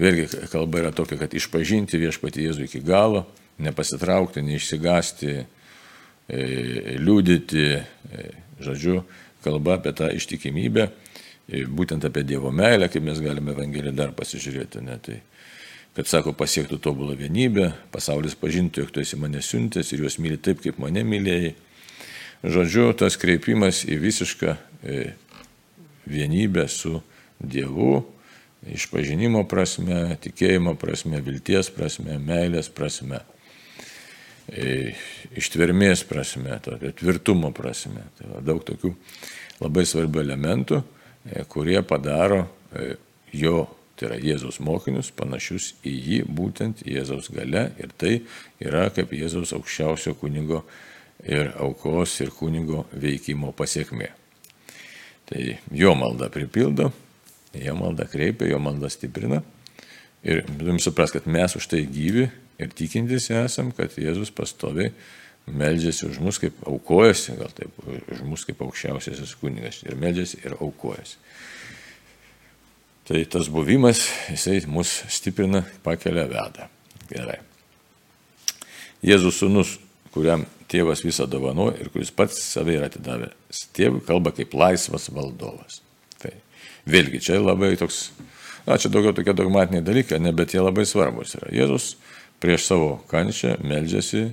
[0.00, 3.26] Vėlgi kalba yra tokia, kad išpažinti viešpatį Jėzų iki galo,
[3.60, 5.42] nepasitraukti, neišsigasti,
[6.30, 8.26] liūdyti, e,
[8.62, 9.02] žodžiu,
[9.44, 10.90] kalba apie tą ištikimybę
[11.50, 14.82] būtent apie Dievo meilę, kaip mes galime Evangeliją dar pasižiūrėti.
[14.86, 14.98] Ne?
[15.02, 15.16] Tai,
[15.96, 20.38] kad sako, pasiektų tobulą vienybę, pasaulis pažintų, jog tu esi mane siuntęs ir juos myli
[20.38, 21.56] taip, kaip mane mylėjai.
[22.46, 25.00] Žodžiu, tas kreipimas į visišką e,
[26.08, 27.02] vienybę su
[27.40, 28.04] Dievu,
[28.70, 33.39] išpažinimo prasme, tikėjimo prasme, vilties prasme, meilės prasme, e,
[34.50, 36.56] ištvermės prasme,
[36.98, 38.02] tvirtumo prasme.
[38.18, 38.94] Tai va, daug tokių
[39.60, 40.80] labai svarbių elementų
[41.24, 42.94] E, kurie padaro e,
[43.36, 48.14] jo, tai yra Jėzaus mokinius, panašius į jį, būtent Jėzaus gale ir tai
[48.62, 50.62] yra kaip Jėzaus aukščiausio kunigo
[51.28, 54.08] ir aukos ir kunigo veikimo pasiekmė.
[55.28, 55.44] Tai
[55.76, 56.88] jo malda pripildo,
[57.52, 59.42] jo malda kreipia, jo malda stiprina.
[60.24, 64.92] Ir turim supras, kad mes už tai gyvi ir tikintis esam, kad Jėzus pastoviai
[65.50, 67.74] meldžiasi už mus kaip aukojasi, gal taip,
[68.12, 71.16] už mus kaip aukščiausiasis kunigas ir meldžiasi ir aukojasi.
[73.10, 76.68] Tai tas buvimas, jisai mus stiprina, pakelia, veda.
[77.10, 77.40] Gerai.
[79.02, 79.78] Jėzus sunus,
[80.14, 85.80] kuriam tėvas visą dovanoja ir kuris pats save yra atidavęs tėvui, kalba kaip laisvas valdovas.
[86.22, 86.34] Tai
[86.90, 88.10] vėlgi čia labai toks,
[88.68, 91.50] na čia daugiau tokie dogmatiniai dalykai, ne, bet jie labai svarbus yra.
[91.54, 91.96] Jėzus
[92.40, 94.30] prieš savo kančią meldžiasi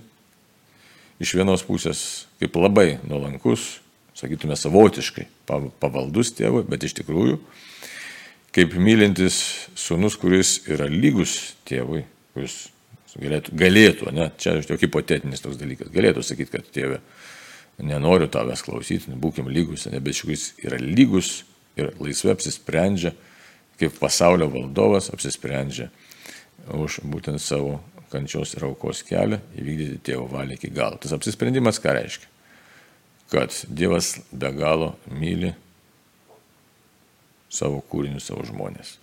[1.23, 3.79] iš vienos pusės kaip labai nuolankus,
[4.17, 7.39] sakytume, savotiškai pavaldus tėvui, bet iš tikrųjų
[8.57, 12.01] kaip mylintis sunus, kuris yra lygus tėvui,
[12.33, 12.55] kuris
[13.17, 16.97] galėtų, galėtų ne, čia jau hipotetinis toks dalykas, galėtų sakyti, kad tėvė,
[17.85, 21.43] nenoriu tavęs klausyti, būkim lygus, ne, bet šis yra lygus
[21.77, 23.13] ir laisvai apsisprendžia,
[23.77, 25.91] kaip pasaulio valdovas apsisprendžia
[26.73, 27.77] už būtent savo
[28.11, 30.99] kančios ir aukos kelią, įvykdyti tėvo valią iki galo.
[31.01, 32.33] Tas apsisprendimas ką reiškia?
[33.31, 35.51] Kad Dievas be galo myli
[37.51, 38.95] savo kūrinius, savo žmonės.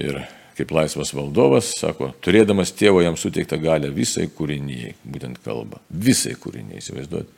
[0.00, 0.22] Ir
[0.56, 6.82] kaip laisvas valdovas, sako, turėdamas tėvo jam suteiktą galę visai kūrinyjei, būtent kalba, visai kūrinyjei,
[6.82, 7.30] įsivaizduot.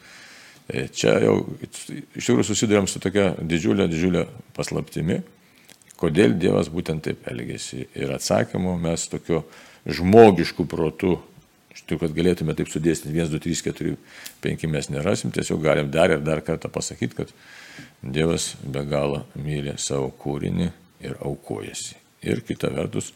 [0.65, 4.25] E, čia jau iš tikrųjų susidurėm su tokia didžiulė, didžiulė
[4.57, 5.21] paslaptimi,
[6.01, 7.85] kodėl Dievas būtent taip elgėsi.
[8.01, 9.45] Ir atsakymu mes tokio
[9.87, 11.19] žmogiškų protų,
[11.75, 13.97] štai kad galėtume taip sudėsti 1, 2, 3, 4,
[14.45, 17.35] 5 mes nerasim, tiesiog galim dar ir dar kartą pasakyti, kad
[18.05, 20.69] Dievas be galo myli savo kūrinį
[21.05, 21.97] ir aukojasi.
[22.25, 23.11] Ir kita vertus,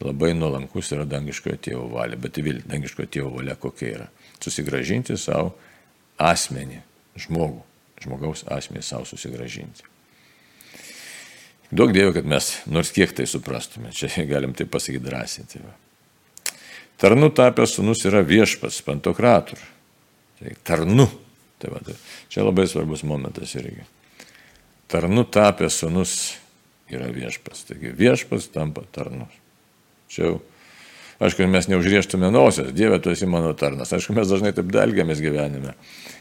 [0.00, 4.08] labai nuolankus yra dangiškojo tėvo valia, bet vėl dangiškojo tėvo valia kokia yra?
[4.44, 5.54] Susigražinti savo
[6.20, 6.80] asmenį,
[7.24, 7.64] žmogų,
[8.04, 9.88] žmogaus asmenį savo susigražinti.
[11.74, 15.48] Daug dievo, kad mes nors kiek tai suprastume, čia galim tai pasakyti drąsiai.
[15.50, 15.72] Tai va.
[17.00, 19.60] Tarnu tapęs sunus yra viešpats, pantokratur.
[20.40, 21.08] Tai tarnu.
[21.62, 21.94] Tai va, tai
[22.32, 23.86] čia labai svarbus momentas irgi.
[24.90, 26.16] Tarnu tapęs sunus
[26.92, 27.66] yra viešpats.
[27.70, 29.40] Taigi viešpats tampa tarnus.
[30.12, 30.42] Čia jau
[31.18, 33.92] Aišku, mes neužrieštume nosios, Dieve, tu esi mano tarnas.
[33.94, 35.76] Aišku, mes dažnai taip dalgiamės gyvenime,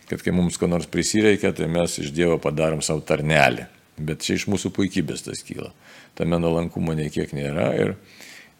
[0.10, 3.66] kad kai mums ko nors prisireikia, tai mes iš Dievo padarom savo tarnelį.
[3.98, 5.72] Bet čia iš mūsų puikybės tas kyla.
[6.18, 7.96] Tame nuolankumo nei kiek nėra ir,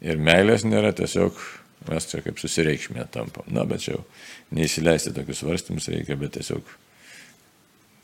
[0.02, 1.38] ir meilės nėra, tiesiog
[1.90, 3.48] mes čia kaip susireikšmė tampam.
[3.54, 4.04] Na, bet čia jau
[4.56, 6.74] neįsileisti tokius svarstymus reikia, bet tiesiog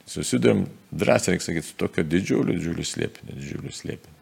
[0.09, 4.15] susidurėm drąsiai, reikia sakyti, su tokio didžiuliu, didžiuliu slėpiniu, didžiuliu slėpiniu.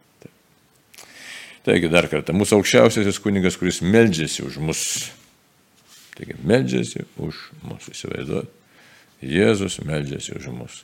[1.67, 4.81] Taigi dar kartą, mūsų aukščiausiasis kunigas, kuris meldžiasi už mus.
[6.15, 8.53] Taigi, meldžiasi už mus, įsivaizduot.
[9.27, 10.77] Jėzus meldžiasi už mus.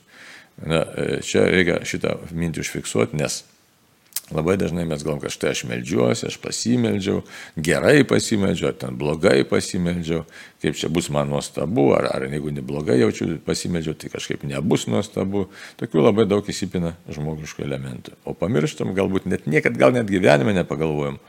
[0.60, 3.40] Na, e, čia reikia šitą mintį užfiksuoti, nes
[4.32, 7.20] labai dažnai mes galvom, kad štai aš melžiuosi, aš pasimeldžiau,
[7.60, 10.22] gerai pasimeldžiau, ten blogai pasimeldžiau,
[10.64, 15.48] kaip čia bus man nuostabu, ar, ar jeigu neblogai jaučiu pasimeldžiau, tai kažkaip nebus nuostabu.
[15.80, 18.16] Tokių labai daug įsipina žmogiškų elementų.
[18.24, 21.20] O pamirštam, galbūt net niekad, gal net gyvenime nepagalvojom,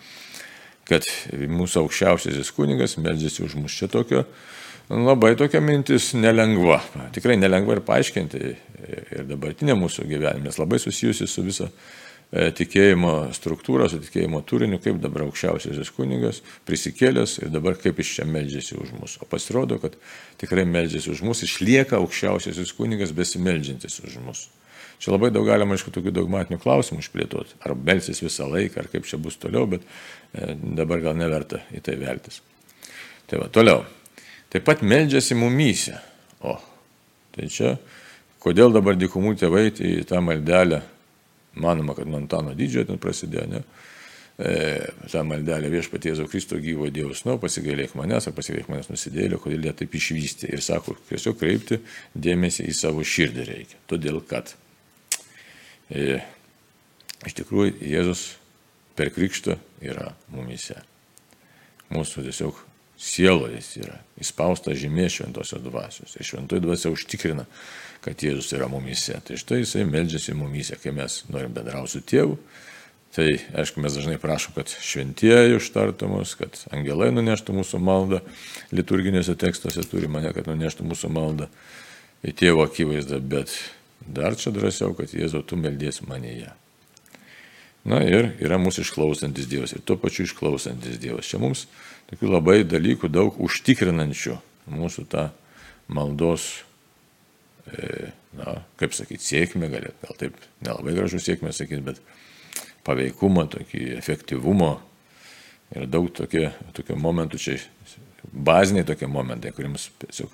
[0.88, 4.24] kad mūsų aukščiausiasis kunigas meldžiasi už mus čia tokio
[4.86, 6.78] Labai tokia mintis nelengva.
[7.14, 8.42] Tikrai nelengva ir paaiškinti.
[9.18, 12.05] Ir dabartinė mūsų gyvenimas labai susijusi su visa e,
[12.36, 18.28] tikėjimo struktūra, su tikėjimo turiniu, kaip dabar aukščiausiasis kunigas prisikėlęs ir dabar kaip iš čia
[18.28, 19.16] meldžiasi už mus.
[19.24, 19.96] O pasirodo, kad
[20.42, 24.48] tikrai meldžiasi už mus, išlieka aukščiausiasis kunigas besimeldžiantis už mus.
[25.00, 27.58] Čia labai daug galima, aišku, tokių dogmatinių klausimų išplėtoti.
[27.68, 31.84] Ar melsis visą laiką, ar kaip čia bus toliau, bet e, dabar gal neverta į
[31.84, 32.40] tai veltis.
[33.28, 33.84] Tai va, toliau.
[34.52, 35.98] Taip pat meldžiasi mumyse.
[36.48, 36.56] O,
[37.36, 37.76] tai čia,
[38.44, 40.80] kodėl dabar dikumų tėvai į tą maldelę,
[41.56, 43.62] manoma, kad nuo Antano didžiojo ten prasidėjo, ne?
[44.36, 44.56] E,
[45.08, 49.76] tą maldelę viešpatėzo Kristo gyvo Dievas, nu, pasigailėk manęs ar pasigailėk manęs nusidėlio, kodėl jie
[49.80, 50.50] taip išvystė.
[50.52, 51.80] Ir sako, tiesiog kreipti
[52.12, 53.80] dėmesį į savo širdį reikia.
[53.88, 54.52] Todėl, kad
[55.88, 56.20] e,
[57.24, 58.26] iš tikrųjų Jėzus
[59.00, 59.56] per krikštą
[59.88, 60.82] yra mumise.
[61.94, 62.60] Mūsų tiesiog
[62.98, 66.16] sieloje jis yra įspausta žymė šventosios dvasios.
[66.16, 67.46] Ir šventoji dvasia užtikrina,
[68.06, 69.18] kad Jėzus yra mumise.
[69.26, 72.38] Tai štai jisai meldžiasi mumise, kai mes norim bendrauti su tėvu.
[73.16, 73.30] Tai
[73.62, 78.20] aišku, mes dažnai prašom, kad šventieji užtartų mus, kad angelai nuneštų mūsų maldą.
[78.76, 81.48] Liturginėse tekstuose turi mane, kad nuneštų mūsų maldą
[82.26, 83.56] į tėvo akivaizdą, bet
[84.04, 86.52] dar čia drąsiau, kad Jėzau, tu meldies manyje.
[87.86, 91.28] Na ir yra mūsų išklausantis Dievas ir tuo pačiu išklausantis Dievas.
[91.30, 91.68] Čia mums
[92.10, 94.40] tokių labai dalykų daug užtikrinančių
[94.74, 95.28] mūsų tą
[95.94, 96.48] maldos,
[97.70, 102.02] e, na, kaip sakyti, sėkmę, gal, gal taip nelabai gražu sėkmę sakyti, bet
[102.86, 104.72] paveikumą, tokį efektyvumo
[105.76, 107.60] ir daug tokie, tokių momentų čia,
[108.34, 110.34] baziniai tokie momentai, kuriems tiesiog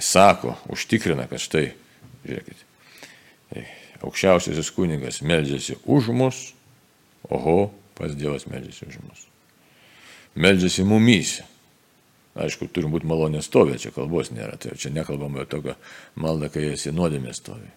[0.00, 1.66] sako, užtikrina, kad štai,
[2.24, 2.64] žiūrėkit,
[3.52, 3.66] e,
[4.00, 6.40] aukščiausiasis kunigas meldžiasi už mus,
[7.30, 9.26] Oho, pas Dievas meldžiasi už mus.
[10.34, 11.46] Meldžiasi mumyse.
[12.40, 15.74] Aišku, turi būti malonė stovė, čia kalbos nėra, tai čia nekalbame apie tokią
[16.22, 17.70] maldą, kai esi nuodėmė stovė.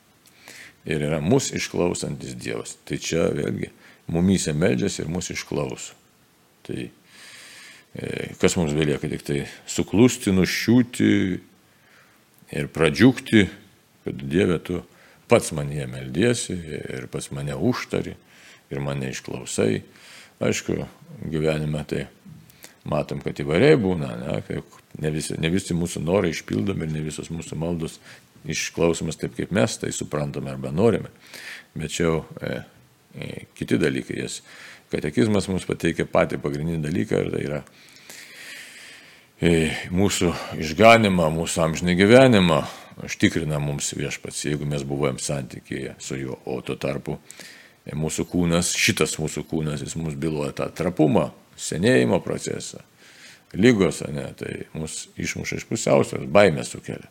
[0.86, 2.76] Ir yra mūsų išklausantis Dievas.
[2.86, 3.72] Tai čia vėlgi
[4.14, 5.98] mumyse meldžiasi ir mūsų išklauso.
[6.68, 6.92] Tai e,
[8.40, 9.40] kas mums belieka, tik tai
[9.70, 11.10] suklusti, nušiūti
[12.54, 13.46] ir pradžiūkti,
[14.04, 14.84] kad Dieve tu
[15.32, 18.14] pats mane meldiesi ir pats mane užtari
[18.74, 19.84] ir mane išklausai.
[20.44, 20.76] Aišku,
[21.32, 22.08] gyvenime tai
[22.90, 24.60] matom, kad įvairiai būna, ne,
[25.00, 28.00] ne, visi, ne visi mūsų norai išpildomi ir ne visos mūsų maldos
[28.50, 31.14] išklausomas taip, kaip mes tai suprantame arba norime.
[31.78, 32.60] Bet čia jau e,
[33.16, 34.20] e, kiti dalykai.
[34.26, 34.42] Jas
[34.92, 37.64] katekizmas mums pateikia patį pagrindinį dalyką ir tai yra
[39.40, 39.54] e,
[39.96, 40.34] mūsų
[40.66, 42.62] išganimą, mūsų amžinį gyvenimą
[43.04, 47.18] užtikrina mums viešpats, jeigu mes buvojam santykėje su juo, o tuo tarpu
[47.92, 52.80] mūsų kūnas, šitas mūsų kūnas, jis mums byloja tą trapumą, senėjimo procesą,
[53.54, 57.10] lygos, ne, tai mus išmuša iš pusiausvės, baimė sukelia.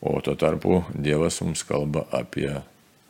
[0.00, 2.48] O tuo tarpu Dievas mums kalba apie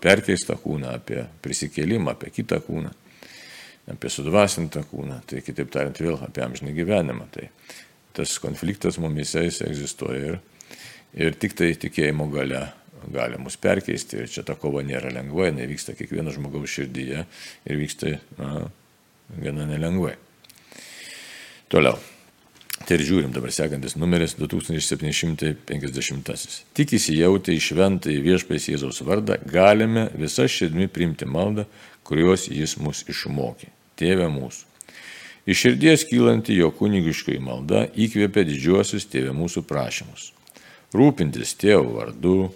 [0.02, 2.90] perkeistą kūną, apie prisikėlimą, apie kitą kūną,
[3.94, 7.28] apie sudvasintą kūną, tai kitaip tariant vėl apie amžinį gyvenimą.
[7.30, 7.46] Tai
[8.16, 10.40] tas konfliktas mumise jis egzistuoja ir,
[11.14, 12.64] ir tik tai tikėjimo gale
[13.12, 17.18] gali mus perkeisti ir čia ta kova nėra lengva, jinai vyksta kiekvieno žmogaus širdyje
[17.66, 18.06] ir vyksta
[18.38, 18.48] na,
[19.40, 20.16] gana nelengvai.
[21.70, 21.96] Toliau.
[22.80, 26.64] Tai ir žiūrim dabar sekantis numeris 2750.
[26.74, 31.64] Tik įsijautę į šventą į viešpės Jėzaus vardą galime visą širdimi priimti maldą,
[32.02, 33.68] kurios jis mus išmokė.
[34.00, 34.64] Tėve mūsų.
[35.50, 40.32] Iš širdies kylanti jo kunigiškoji malda įkvėpia didžiuosius tėvė mūsų prašymus.
[40.96, 42.50] Rūpintis tėvo vardu,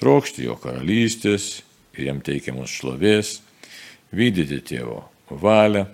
[0.00, 1.60] trokšti jo karalystės
[1.96, 3.38] ir jam teikiamos šlovės,
[4.16, 5.86] vykdyti tėvo valią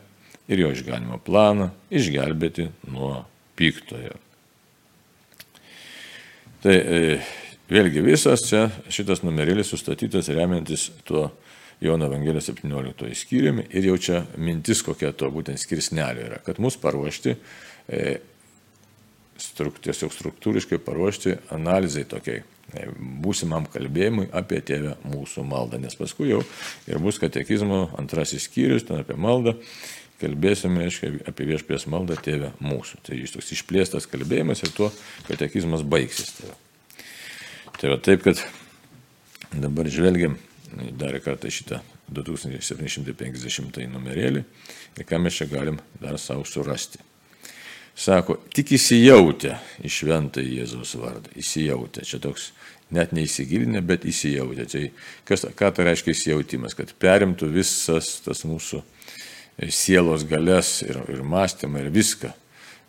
[0.48, 3.24] ir jo išganimo planą, išgelbėti nuo
[3.58, 4.14] piktojo.
[6.62, 7.18] Tai e,
[7.70, 11.28] vėlgi visas čia šitas numerėlis sustatytas remiantis tuo
[11.82, 16.78] Jono Evangelijos 17 skyriumi ir jau čia mintis kokia to būtent skirsnelio yra, kad mus
[16.80, 17.36] paruošti,
[17.92, 18.04] e,
[19.36, 22.40] struk, tiesiog struktūriškai paruošti analizai tokiai
[23.24, 26.42] būsimam kalbėjimui apie tėvę mūsų maldą, nes paskui jau
[26.90, 29.56] ir bus katekizmo antrasis skyrius, ten apie maldą,
[30.20, 33.00] kalbėsime aiškia, apie viešpės maldą tėvę mūsų.
[33.06, 34.90] Tai jis toks išplėstas kalbėjimas ir tuo
[35.28, 36.36] katekizmas baigsis.
[36.38, 36.54] Tai,
[37.80, 38.40] tai va taip, kad
[39.52, 40.38] dabar žvelgiam
[40.98, 41.80] dar kartą šitą
[42.12, 44.42] 2750 numerėlį
[44.96, 47.02] ir ką mes čia galim dar savo surasti.
[47.96, 51.30] Sako, tik įsijautę į šventą Jėzaus vardą.
[51.40, 52.04] Įsijautę.
[52.04, 52.50] Čia toks
[52.92, 54.66] net neįsigilinę, bet įsijautę.
[54.68, 54.82] Tai
[55.28, 56.76] kas, ką tai reiškia įsijautimas?
[56.76, 58.82] Kad perimtų visas tas mūsų
[59.72, 62.34] sielos galės ir, ir mąstymą ir viską.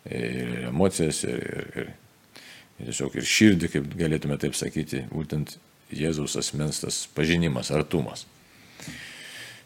[0.08, 1.88] Ir emocijas, ir, ir, ir,
[2.76, 5.56] ir tiesiog ir širdį, kaip galėtume taip sakyti, būtent
[5.88, 8.26] Jėzaus asmens tas pažinimas, artumas.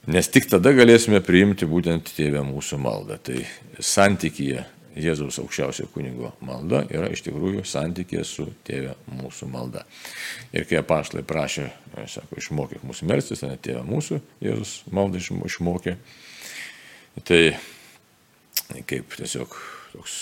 [0.07, 3.19] Nes tik tada galėsime priimti būtent tėvę mūsų maldą.
[3.23, 3.43] Tai
[3.83, 4.63] santykėje
[4.99, 9.87] Jėzaus aukščiausio kunigo malda yra iš tikrųjų santykė su tėvė mūsų malda.
[10.53, 11.71] Ir kai apaštlai prašė,
[12.13, 15.97] sako, išmokyk mūsų melstis, net tėvė mūsų Jėzus maldą išmokė,
[17.25, 17.43] tai
[18.89, 19.57] kaip tiesiog
[19.95, 20.19] toks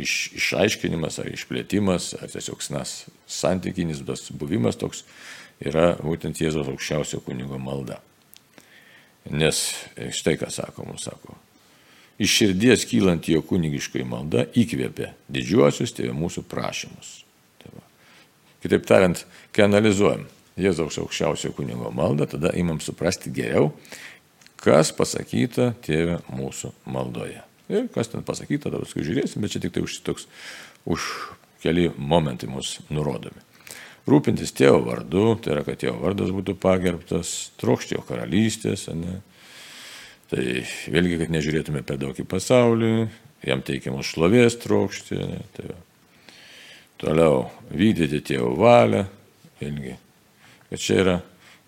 [0.00, 5.04] iš, išaiškinimas ar išplėtimas, ar tiesiog nas, santykinis tas buvimas toks
[5.60, 8.00] yra būtent Jėzos aukščiausio kunigo malda.
[9.30, 9.68] Nes
[10.16, 11.36] štai ką sako mums, sako,
[12.20, 17.14] iš širdies kylant jo kunigiškoji malda įkvėpia didžiuosius tėvė mūsų prašymus.
[17.62, 17.86] Tai va.
[18.64, 19.24] Kitaip tariant,
[19.56, 20.26] kai analizuojam
[20.60, 23.70] Jėzaus aukščiausio kunigo maldą, tada imam suprasti geriau,
[24.60, 27.40] kas pasakyta tėvė mūsų maldoje.
[27.70, 30.26] Ir kas ten pasakyta, tada paskui žiūrėsim, bet čia tik tai už, toks,
[30.90, 31.06] už
[31.62, 33.46] keli momentai mus nurodomi.
[34.10, 39.20] Rūpintis tėvo vardu, tai yra, kad tėvo vardas būtų pagerbtas, trokšti jo karalystės, ne?
[40.30, 40.44] Tai
[40.90, 42.92] vėlgi, kad nežiūrėtume per daug į pasaulį,
[43.46, 45.42] jam teikiamos šlovės trokšti, ne?
[45.56, 45.74] tai
[47.00, 49.04] toliau vykdyti tėvo valią,
[49.60, 49.98] vėlgi,
[50.70, 51.20] kad čia yra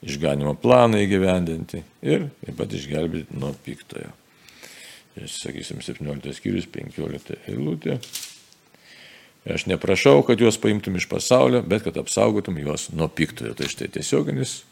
[0.02, 4.10] išganimo planą įgyvendinti ir taip pat išgelbėti nuo piktojo
[5.20, 7.98] sakysim, 17 skyrius, 15 eilutė.
[9.52, 13.56] Aš neprašau, kad juos paimtum iš pasaulio, bet kad apsaugotum juos nuo piktojo.
[13.58, 14.62] Tai štai tiesioginis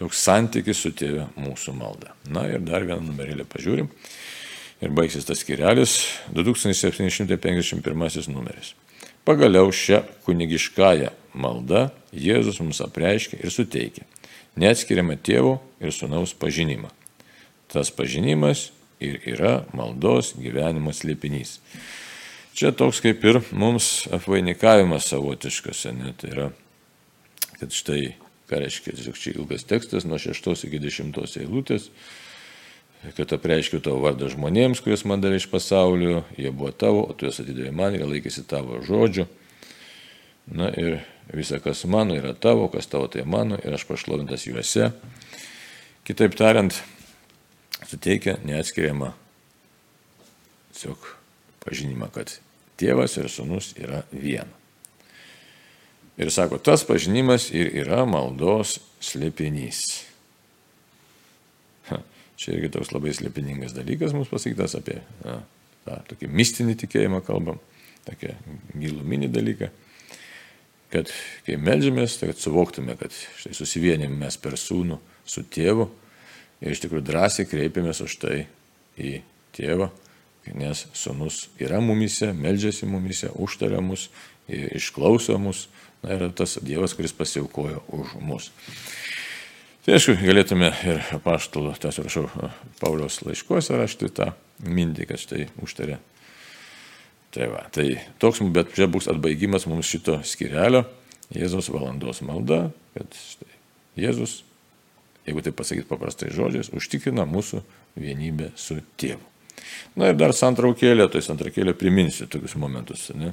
[0.00, 2.14] toks santykis su tėvė mūsų malda.
[2.28, 3.88] Na ir dar vieną numerėlį pažiūrim.
[4.82, 5.92] Ir baigsis tas skirelis
[6.34, 8.74] 2751 numeris.
[9.22, 14.04] Pagaliau šią kunigiškąją maldą Jėzus mums apreiškia ir suteikia
[14.58, 16.90] neatskiriamą tėvo ir sunaus pažinimą.
[17.72, 18.70] Tas pažinimas
[19.02, 21.58] ir yra maldos gyvenimo slėpinys.
[22.52, 26.12] Čia toks kaip ir mums apvainikavimas savotiškas, ne?
[26.20, 26.48] tai yra,
[27.56, 28.12] kad štai,
[28.52, 31.88] ką reiškia, čia ilgas tekstas nuo 6 iki 10 eilutės,
[33.16, 37.26] kad apreiškiu tavo vardą žmonėms, kuriuos man davė iš pasaulio, jie buvo tavo, o tu
[37.26, 39.26] juos atidavai man ir laikėsi tavo žodžių.
[40.52, 41.00] Na ir
[41.32, 44.90] visa, kas mano, yra tavo, kas tavo, tai mano ir aš pašlovintas juose.
[46.06, 46.76] Kitaip tariant,
[47.86, 49.12] suteikia neatskiriamą
[50.72, 51.12] tiesiog
[51.62, 52.40] pažinimą, kad
[52.80, 54.61] tėvas ir sunus yra viena.
[56.20, 60.02] Ir sako, tas pažinimas ir yra maldos slėpinys.
[62.42, 65.38] Čia irgi toks labai slėpiningas dalykas mums pasakytas apie na,
[65.86, 67.60] tą tokį mistinį tikėjimą kalbam,
[68.08, 68.34] tokį
[68.82, 69.70] giluminį dalyką,
[70.92, 71.10] kad
[71.46, 75.88] kai melžiamės, tai kad suvoktume, kad štai susivienėm mes per sūnų su tėvu
[76.62, 78.36] Ir iš tikrųjų drąsiai kreipiamės už tai
[78.94, 79.16] į
[79.56, 79.88] tėvą,
[80.54, 84.08] nes sunus yra mumise, meldžiasi mumise, užtaria mus,
[84.46, 85.66] išklauso mus.
[86.02, 88.50] Na ir tas Dievas, kuris pasiaukojo už mus.
[89.82, 92.28] Tai aišku, galėtume ir apaštalų, tas rašau,
[92.78, 94.30] Pauliaus laiškuose rašti tą
[94.62, 95.98] mintį, kad štai užtarė.
[97.32, 97.88] Tai va, tai
[98.22, 100.84] toks, bet čia bus atbaigimas mums šito skirelio,
[101.32, 103.48] Jėzos valandos malda, kad štai
[103.96, 104.42] Jėzus
[105.26, 107.62] jeigu tai pasakyti paprastai žodžiais, užtikrina mūsų
[108.00, 109.22] vienybę su tėvu.
[109.96, 113.10] Na ir dar santraukėlė, tai santraukėlė priminsiu tokius momentus.
[113.14, 113.32] Ne?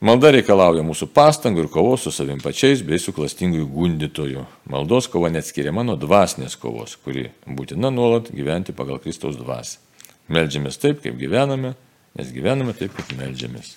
[0.00, 4.44] Malda reikalauja mūsų pastangų ir kovos su savim pačiais bei su klastingųjų gundytojų.
[4.72, 9.76] Maldos kova neatskiriama nuo dvasinės kovos, kuri būtina nuolat gyventi pagal Kristaus dvasę.
[10.32, 11.74] Meldžiamės taip, kaip gyvename,
[12.16, 13.74] nes gyvename taip, kaip meldžiamės.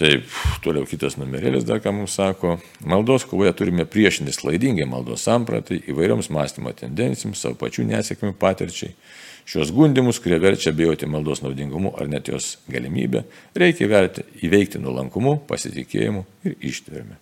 [0.00, 0.24] Taip,
[0.64, 2.54] toliau kitas numerėlis dar ką mums sako.
[2.88, 8.94] Maldos kovoje turime priešintis klaidingai maldos sampratai, įvairioms mąstymo tendencijoms, savo pačių nesėkmių patirčiai
[9.50, 13.24] Šios gundimus, kurie verčia bijoti maldos naudingumu ar net jos galimybę,
[13.58, 17.16] reikia verti, įveikti nuolankumu, pasitikėjimu ir ištverme.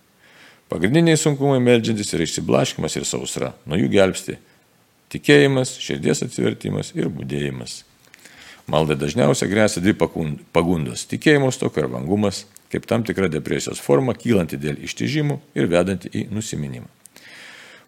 [0.69, 4.37] Pagrindiniai sunkumai meldžiantis yra išsiblaškimas ir sausra, nuo jų gelbsti
[5.09, 7.79] tikėjimas, širdies atsivertimas ir būdėjimas.
[8.69, 14.59] Maldai dažniausiai grėsia dvi pagundos- tikėjimo stoka ir vangumas, kaip tam tikra depresijos forma, kylanti
[14.61, 16.87] dėl ištižimų ir vedanti į nusiminimą.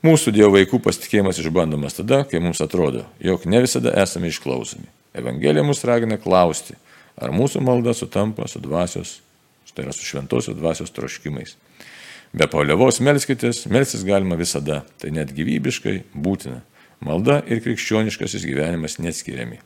[0.01, 4.87] Mūsų Dievo vaikų pasitikėjimas išbandomas tada, kai mums atrodo, jog ne visada esame išklausomi.
[5.13, 6.73] Evangelija mus ragina klausti,
[7.21, 9.19] ar mūsų malda sutampa su dvasios,
[9.75, 11.53] tai yra su šventosios dvasios troškimais.
[12.33, 16.63] Be palievos melskitės, melsis galima visada, tai net gyvybiškai būtina.
[17.05, 19.61] Malda ir krikščioniškasis gyvenimas neatskiriami.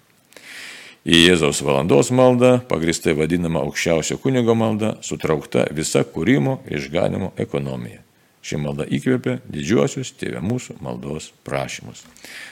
[1.06, 8.00] Į Jėzaus valandos maldą, pagristai vadinama aukščiausio kunigo malda, sutraukta visa kūrimo ir išganimo ekonomija.
[8.46, 12.02] Ši malda įkvėpia didžiuosius tėvė mūsų maldos prašymus.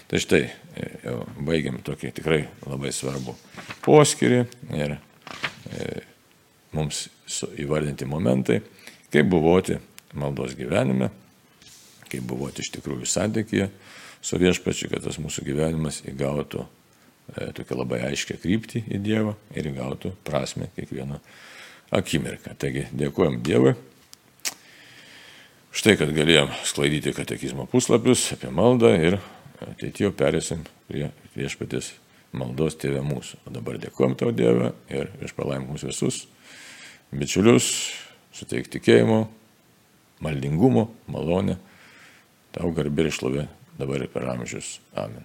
[0.10, 0.42] Tai štai,
[0.78, 1.16] e, jau
[1.50, 3.34] baigiam tokį tikrai labai svarbų
[3.88, 4.44] poskirį
[4.78, 5.90] ir e,
[6.78, 7.08] mums
[7.58, 8.60] įvardinti momentai,
[9.10, 9.80] kaip buvoti
[10.14, 11.10] maldos gyvenime,
[12.06, 13.72] kaip buvoti iš tikrųjų santykėje
[14.22, 16.70] su viešpačiu, kad tas mūsų gyvenimas įgautų
[17.32, 21.22] tokią labai aiškę kryptį į Dievą ir įgautų prasme kiekvieną
[21.94, 22.56] akimirką.
[22.60, 23.76] Taigi dėkojom Dievui
[25.74, 29.16] Štai, kad galėjom sklaidyti katekizmo puslapius apie maldą ir
[29.58, 31.96] ateityje perėsim prie viešpatės
[32.30, 33.40] maldos tėvė mūsų.
[33.50, 36.28] O dabar dėkojom tau Dievą ir išpalaim mūsų visus
[37.10, 37.68] bičiulius,
[38.38, 39.24] suteik tikėjimo,
[40.22, 41.58] maldingumo, malonę,
[42.54, 43.50] tau garbė ir šlovė
[43.82, 44.76] dabar ir per amžius.
[44.94, 45.22] Amen.